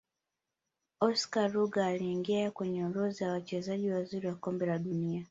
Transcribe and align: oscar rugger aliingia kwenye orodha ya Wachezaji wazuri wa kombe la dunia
oscar 0.99 1.51
rugger 1.53 1.83
aliingia 1.83 2.51
kwenye 2.51 2.85
orodha 2.85 3.25
ya 3.25 3.31
Wachezaji 3.31 3.91
wazuri 3.91 4.27
wa 4.27 4.35
kombe 4.35 4.65
la 4.65 4.77
dunia 4.79 5.25